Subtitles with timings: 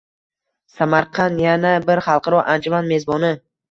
[0.77, 3.37] Samarqand yana bir xalqaro anjuman mezboni